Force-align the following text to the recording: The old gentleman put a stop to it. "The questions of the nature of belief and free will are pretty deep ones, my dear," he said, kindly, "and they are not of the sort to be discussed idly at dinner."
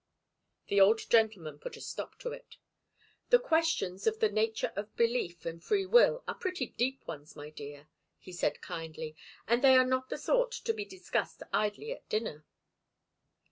The 0.69 0.81
old 0.81 1.07
gentleman 1.11 1.59
put 1.59 1.77
a 1.77 1.79
stop 1.79 2.17
to 2.21 2.31
it. 2.31 2.57
"The 3.29 3.37
questions 3.37 4.07
of 4.07 4.17
the 4.19 4.29
nature 4.31 4.73
of 4.75 4.95
belief 4.95 5.45
and 5.45 5.63
free 5.63 5.85
will 5.85 6.23
are 6.27 6.33
pretty 6.33 6.65
deep 6.65 7.05
ones, 7.07 7.35
my 7.35 7.51
dear," 7.51 7.87
he 8.17 8.31
said, 8.31 8.61
kindly, 8.61 9.15
"and 9.47 9.63
they 9.63 9.75
are 9.75 9.85
not 9.85 10.05
of 10.05 10.09
the 10.09 10.17
sort 10.17 10.53
to 10.53 10.73
be 10.73 10.85
discussed 10.85 11.43
idly 11.53 11.91
at 11.91 12.09
dinner." 12.09 12.43